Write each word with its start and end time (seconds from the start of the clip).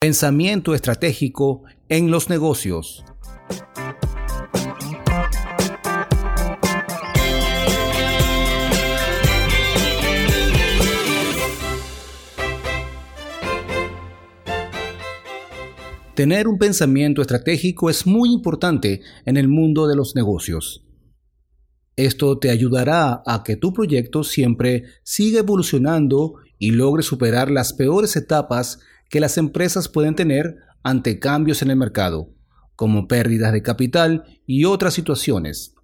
Pensamiento 0.00 0.76
estratégico 0.76 1.64
en 1.88 2.12
los 2.12 2.30
negocios. 2.30 3.04
Tener 16.14 16.46
un 16.46 16.58
pensamiento 16.58 17.20
estratégico 17.20 17.90
es 17.90 18.06
muy 18.06 18.32
importante 18.32 19.00
en 19.24 19.36
el 19.36 19.48
mundo 19.48 19.88
de 19.88 19.96
los 19.96 20.14
negocios. 20.14 20.84
Esto 21.96 22.38
te 22.38 22.50
ayudará 22.50 23.24
a 23.26 23.42
que 23.42 23.56
tu 23.56 23.72
proyecto 23.72 24.22
siempre 24.22 24.84
siga 25.02 25.40
evolucionando 25.40 26.34
y 26.56 26.70
logre 26.70 27.02
superar 27.02 27.50
las 27.50 27.72
peores 27.72 28.14
etapas 28.14 28.78
que 29.08 29.20
las 29.20 29.38
empresas 29.38 29.88
pueden 29.88 30.14
tener 30.14 30.56
ante 30.82 31.18
cambios 31.18 31.62
en 31.62 31.70
el 31.70 31.76
mercado, 31.76 32.30
como 32.76 33.08
pérdidas 33.08 33.52
de 33.52 33.62
capital 33.62 34.24
y 34.46 34.64
otras 34.64 34.94
situaciones. 34.94 35.74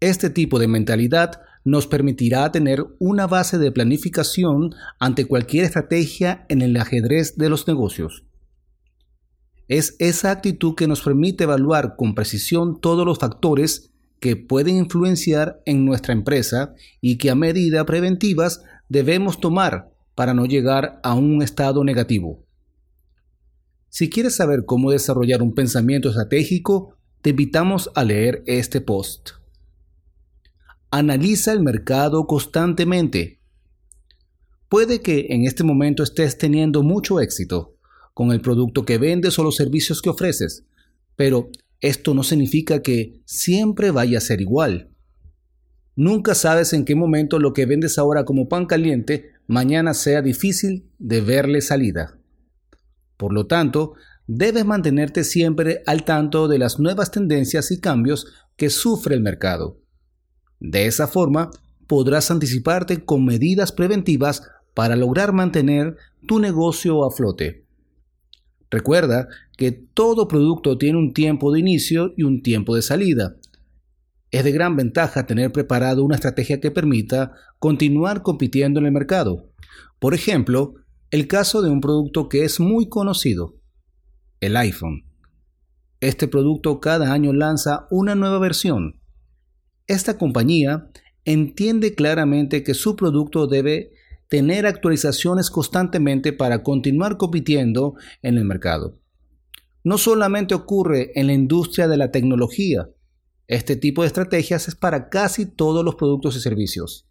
Este 0.00 0.30
tipo 0.30 0.58
de 0.58 0.68
mentalidad 0.68 1.40
nos 1.64 1.86
permitirá 1.86 2.50
tener 2.52 2.86
una 2.98 3.26
base 3.26 3.58
de 3.58 3.72
planificación 3.72 4.74
ante 4.98 5.26
cualquier 5.26 5.64
estrategia 5.64 6.46
en 6.48 6.62
el 6.62 6.76
ajedrez 6.76 7.36
de 7.36 7.48
los 7.48 7.66
negocios. 7.66 8.24
Es 9.66 9.96
esa 9.98 10.30
actitud 10.30 10.74
que 10.76 10.86
nos 10.86 11.02
permite 11.02 11.44
evaluar 11.44 11.96
con 11.96 12.14
precisión 12.14 12.80
todos 12.80 13.04
los 13.04 13.18
factores 13.18 13.90
que 14.20 14.36
pueden 14.36 14.76
influenciar 14.76 15.60
en 15.66 15.84
nuestra 15.84 16.12
empresa 16.12 16.74
y 17.00 17.18
que 17.18 17.30
a 17.30 17.34
medida 17.34 17.84
preventivas 17.84 18.62
debemos 18.88 19.40
tomar 19.40 19.90
para 20.18 20.34
no 20.34 20.46
llegar 20.46 20.98
a 21.04 21.14
un 21.14 21.42
estado 21.44 21.84
negativo. 21.84 22.44
Si 23.88 24.10
quieres 24.10 24.34
saber 24.34 24.64
cómo 24.66 24.90
desarrollar 24.90 25.42
un 25.42 25.54
pensamiento 25.54 26.08
estratégico, 26.08 26.96
te 27.22 27.30
invitamos 27.30 27.88
a 27.94 28.02
leer 28.02 28.42
este 28.46 28.80
post. 28.80 29.30
Analiza 30.90 31.52
el 31.52 31.60
mercado 31.60 32.26
constantemente. 32.26 33.38
Puede 34.68 35.02
que 35.02 35.26
en 35.30 35.44
este 35.44 35.62
momento 35.62 36.02
estés 36.02 36.36
teniendo 36.36 36.82
mucho 36.82 37.20
éxito 37.20 37.76
con 38.12 38.32
el 38.32 38.40
producto 38.40 38.84
que 38.84 38.98
vendes 38.98 39.38
o 39.38 39.44
los 39.44 39.54
servicios 39.54 40.02
que 40.02 40.10
ofreces, 40.10 40.64
pero 41.14 41.48
esto 41.78 42.12
no 42.12 42.24
significa 42.24 42.82
que 42.82 43.22
siempre 43.24 43.92
vaya 43.92 44.18
a 44.18 44.20
ser 44.20 44.40
igual. 44.40 44.90
Nunca 45.94 46.34
sabes 46.34 46.72
en 46.72 46.84
qué 46.84 46.96
momento 46.96 47.38
lo 47.38 47.52
que 47.52 47.66
vendes 47.66 47.98
ahora 47.98 48.24
como 48.24 48.48
pan 48.48 48.66
caliente 48.66 49.37
mañana 49.48 49.94
sea 49.94 50.22
difícil 50.22 50.88
de 50.98 51.20
verle 51.20 51.60
salida. 51.60 52.18
Por 53.16 53.32
lo 53.32 53.46
tanto, 53.46 53.94
debes 54.28 54.64
mantenerte 54.64 55.24
siempre 55.24 55.82
al 55.86 56.04
tanto 56.04 56.46
de 56.46 56.58
las 56.58 56.78
nuevas 56.78 57.10
tendencias 57.10 57.72
y 57.72 57.80
cambios 57.80 58.26
que 58.56 58.70
sufre 58.70 59.16
el 59.16 59.22
mercado. 59.22 59.80
De 60.60 60.86
esa 60.86 61.08
forma, 61.08 61.50
podrás 61.86 62.30
anticiparte 62.30 63.04
con 63.04 63.24
medidas 63.24 63.72
preventivas 63.72 64.42
para 64.74 64.94
lograr 64.94 65.32
mantener 65.32 65.96
tu 66.26 66.38
negocio 66.38 67.04
a 67.04 67.10
flote. 67.10 67.64
Recuerda 68.70 69.28
que 69.56 69.72
todo 69.72 70.28
producto 70.28 70.76
tiene 70.76 70.98
un 70.98 71.14
tiempo 71.14 71.52
de 71.52 71.60
inicio 71.60 72.12
y 72.16 72.24
un 72.24 72.42
tiempo 72.42 72.76
de 72.76 72.82
salida, 72.82 73.36
es 74.30 74.44
de 74.44 74.52
gran 74.52 74.76
ventaja 74.76 75.26
tener 75.26 75.52
preparado 75.52 76.04
una 76.04 76.16
estrategia 76.16 76.60
que 76.60 76.70
permita 76.70 77.32
continuar 77.58 78.22
compitiendo 78.22 78.80
en 78.80 78.86
el 78.86 78.92
mercado. 78.92 79.50
Por 79.98 80.14
ejemplo, 80.14 80.74
el 81.10 81.26
caso 81.26 81.62
de 81.62 81.70
un 81.70 81.80
producto 81.80 82.28
que 82.28 82.44
es 82.44 82.60
muy 82.60 82.88
conocido, 82.88 83.56
el 84.40 84.56
iPhone. 84.56 85.04
Este 86.00 86.28
producto 86.28 86.78
cada 86.80 87.12
año 87.12 87.32
lanza 87.32 87.86
una 87.90 88.14
nueva 88.14 88.38
versión. 88.38 89.00
Esta 89.86 90.18
compañía 90.18 90.90
entiende 91.24 91.94
claramente 91.94 92.62
que 92.62 92.74
su 92.74 92.94
producto 92.94 93.46
debe 93.46 93.92
tener 94.28 94.66
actualizaciones 94.66 95.50
constantemente 95.50 96.32
para 96.32 96.62
continuar 96.62 97.16
compitiendo 97.16 97.94
en 98.22 98.36
el 98.36 98.44
mercado. 98.44 99.00
No 99.82 99.96
solamente 99.96 100.54
ocurre 100.54 101.12
en 101.18 101.28
la 101.28 101.32
industria 101.32 101.88
de 101.88 101.96
la 101.96 102.10
tecnología, 102.10 102.90
este 103.48 103.76
tipo 103.76 104.02
de 104.02 104.08
estrategias 104.08 104.68
es 104.68 104.74
para 104.74 105.08
casi 105.08 105.46
todos 105.46 105.82
los 105.82 105.94
productos 105.94 106.36
y 106.36 106.40
servicios. 106.40 107.08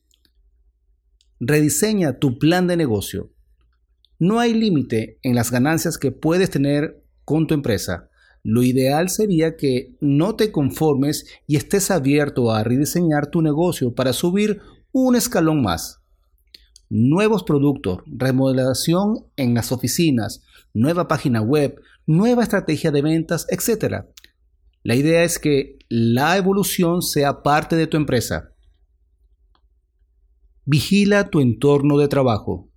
Rediseña 1.39 2.19
tu 2.19 2.37
plan 2.37 2.67
de 2.67 2.77
negocio. 2.77 3.33
No 4.19 4.39
hay 4.39 4.53
límite 4.53 5.19
en 5.23 5.33
las 5.33 5.51
ganancias 5.51 5.97
que 5.97 6.11
puedes 6.11 6.51
tener 6.51 7.03
con 7.25 7.47
tu 7.47 7.55
empresa. 7.55 8.09
Lo 8.43 8.61
ideal 8.61 9.09
sería 9.09 9.57
que 9.57 9.95
no 9.99 10.35
te 10.35 10.51
conformes 10.51 11.25
y 11.47 11.55
estés 11.55 11.89
abierto 11.89 12.51
a 12.51 12.63
rediseñar 12.63 13.31
tu 13.31 13.41
negocio 13.41 13.95
para 13.95 14.13
subir 14.13 14.61
un 14.91 15.15
escalón 15.15 15.63
más. 15.63 16.01
Nuevos 16.89 17.43
productos, 17.43 17.99
remodelación 18.05 19.25
en 19.35 19.55
las 19.55 19.71
oficinas, 19.71 20.43
nueva 20.73 21.07
página 21.07 21.41
web, 21.41 21.81
nueva 22.05 22.43
estrategia 22.43 22.91
de 22.91 23.01
ventas, 23.01 23.47
etc. 23.49 24.05
La 24.87 24.95
idea 24.95 25.25
es 25.25 25.37
que 25.37 25.79
la 25.89 26.37
evolución 26.37 27.01
sea 27.01 27.43
parte 27.43 27.75
de 27.75 27.87
tu 27.87 27.97
empresa. 27.97 28.53
Vigila 30.63 31.29
tu 31.29 31.41
entorno 31.41 31.97
de 31.97 32.07
trabajo. 32.07 32.69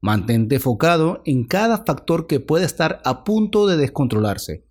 Mantente 0.00 0.56
enfocado 0.56 1.22
en 1.24 1.44
cada 1.44 1.84
factor 1.84 2.26
que 2.26 2.40
puede 2.40 2.64
estar 2.64 3.00
a 3.04 3.22
punto 3.22 3.68
de 3.68 3.76
descontrolarse. 3.76 4.66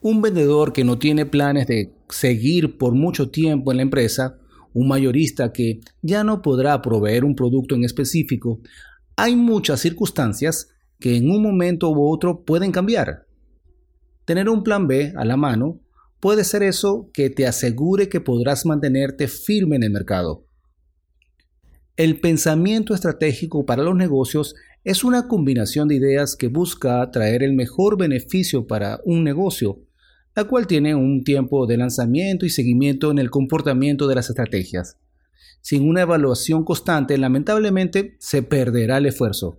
Un 0.00 0.22
vendedor 0.22 0.72
que 0.72 0.84
no 0.84 1.00
tiene 1.00 1.26
planes 1.26 1.66
de 1.66 1.92
seguir 2.08 2.78
por 2.78 2.94
mucho 2.94 3.30
tiempo 3.30 3.72
en 3.72 3.78
la 3.78 3.82
empresa, 3.82 4.38
un 4.72 4.86
mayorista 4.86 5.52
que 5.52 5.80
ya 6.00 6.22
no 6.22 6.42
podrá 6.42 6.80
proveer 6.80 7.24
un 7.24 7.34
producto 7.34 7.74
en 7.74 7.82
específico, 7.82 8.60
hay 9.16 9.34
muchas 9.34 9.80
circunstancias 9.80 10.68
que 11.00 11.16
en 11.16 11.28
un 11.28 11.42
momento 11.42 11.90
u 11.90 12.08
otro 12.08 12.44
pueden 12.44 12.70
cambiar. 12.70 13.26
Tener 14.24 14.48
un 14.48 14.62
plan 14.62 14.86
B 14.86 15.12
a 15.16 15.24
la 15.24 15.36
mano 15.36 15.80
puede 16.20 16.44
ser 16.44 16.62
eso 16.62 17.10
que 17.12 17.30
te 17.30 17.46
asegure 17.46 18.08
que 18.08 18.20
podrás 18.20 18.66
mantenerte 18.66 19.28
firme 19.28 19.76
en 19.76 19.84
el 19.84 19.90
mercado. 19.90 20.44
El 21.96 22.20
pensamiento 22.20 22.94
estratégico 22.94 23.66
para 23.66 23.82
los 23.82 23.96
negocios 23.96 24.54
es 24.84 25.04
una 25.04 25.26
combinación 25.26 25.88
de 25.88 25.96
ideas 25.96 26.36
que 26.36 26.48
busca 26.48 27.10
traer 27.10 27.42
el 27.42 27.54
mejor 27.54 27.98
beneficio 27.98 28.66
para 28.66 29.00
un 29.04 29.24
negocio, 29.24 29.80
la 30.34 30.44
cual 30.44 30.68
tiene 30.68 30.94
un 30.94 31.24
tiempo 31.24 31.66
de 31.66 31.76
lanzamiento 31.76 32.46
y 32.46 32.50
seguimiento 32.50 33.10
en 33.10 33.18
el 33.18 33.30
comportamiento 33.30 34.06
de 34.06 34.14
las 34.14 34.28
estrategias. 34.30 34.96
Sin 35.60 35.88
una 35.88 36.02
evaluación 36.02 36.64
constante, 36.64 37.18
lamentablemente, 37.18 38.16
se 38.20 38.42
perderá 38.42 38.98
el 38.98 39.06
esfuerzo. 39.06 39.58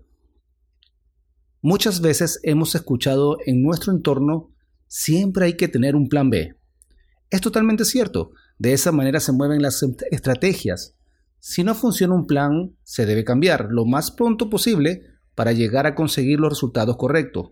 Muchas 1.61 1.99
veces 1.99 2.39
hemos 2.43 2.73
escuchado 2.73 3.37
en 3.45 3.61
nuestro 3.61 3.91
entorno 3.91 4.51
siempre 4.89 5.45
hay 5.45 5.53
que 5.53 5.69
tener 5.69 5.95
un 5.95 6.09
plan 6.09 6.29
B. 6.29 6.55
Es 7.29 7.39
totalmente 7.39 7.85
cierto. 7.85 8.31
De 8.57 8.73
esa 8.73 8.91
manera 8.91 9.21
se 9.21 9.31
mueven 9.31 9.61
las 9.61 9.81
estrategias. 10.11 10.95
Si 11.39 11.63
no 11.63 11.73
funciona 11.73 12.15
un 12.15 12.27
plan, 12.27 12.75
se 12.83 13.05
debe 13.05 13.23
cambiar 13.23 13.69
lo 13.71 13.85
más 13.85 14.11
pronto 14.11 14.49
posible 14.49 15.03
para 15.35 15.53
llegar 15.53 15.85
a 15.87 15.95
conseguir 15.95 16.41
los 16.41 16.49
resultados 16.49 16.97
correctos. 16.97 17.51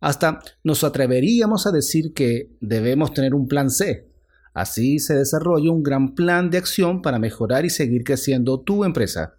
Hasta 0.00 0.40
nos 0.62 0.84
atreveríamos 0.84 1.66
a 1.66 1.72
decir 1.72 2.12
que 2.12 2.54
debemos 2.60 3.14
tener 3.14 3.34
un 3.34 3.48
plan 3.48 3.70
C. 3.70 4.10
Así 4.52 4.98
se 4.98 5.14
desarrolla 5.14 5.70
un 5.70 5.82
gran 5.82 6.14
plan 6.14 6.50
de 6.50 6.58
acción 6.58 7.00
para 7.00 7.18
mejorar 7.18 7.64
y 7.64 7.70
seguir 7.70 8.04
creciendo 8.04 8.60
tu 8.60 8.84
empresa. 8.84 9.38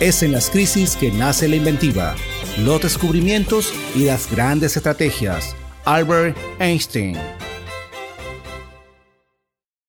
Es 0.00 0.22
en 0.22 0.32
las 0.32 0.50
crisis 0.50 0.94
que 0.94 1.10
nace 1.10 1.48
la 1.48 1.56
inventiva, 1.56 2.14
los 2.58 2.82
descubrimientos 2.82 3.72
y 3.94 4.04
las 4.04 4.30
grandes 4.30 4.76
estrategias. 4.76 5.56
Albert 5.86 6.36
Einstein 6.58 7.16